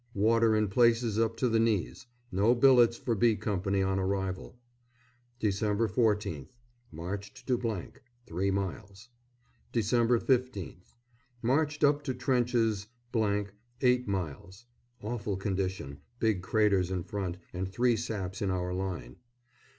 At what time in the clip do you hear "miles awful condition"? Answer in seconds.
14.07-15.99